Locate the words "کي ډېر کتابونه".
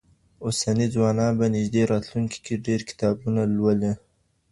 2.45-3.41